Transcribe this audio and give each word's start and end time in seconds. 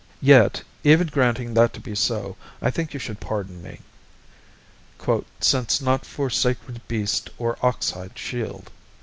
Yet, 0.23 0.63
even 0.83 1.05
granting 1.09 1.53
that 1.53 1.73
to 1.73 1.79
be 1.79 1.93
so, 1.93 2.35
I 2.59 2.71
think 2.71 2.91
you 2.95 2.99
should 2.99 3.19
pardon 3.19 3.61
me, 3.61 3.81
"since 5.39 5.79
not 5.79 6.07
for 6.07 6.27
sacred 6.31 6.81
beast 6.87 7.29
or 7.37 7.55
oxhide 7.61 8.17
shield." 8.17 8.71